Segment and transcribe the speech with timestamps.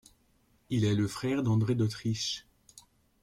[0.71, 2.47] Il est le frère d’André d'Autriche.